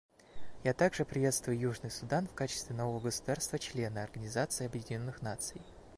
Я 0.63 0.73
также 0.73 1.05
приветствую 1.05 1.59
Южный 1.59 1.91
Судан 1.91 2.25
в 2.27 2.33
качестве 2.33 2.75
нового 2.75 2.99
государства-члена 3.01 4.01
Организации 4.03 4.65
Объединенных 4.65 5.21
Наций. 5.21 5.61